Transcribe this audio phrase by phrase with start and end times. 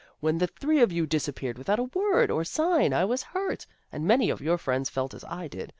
[0.19, 4.03] "When the three of you disappeared without a word or sign, I was hurt, and
[4.03, 5.69] many of your friends felt as I did.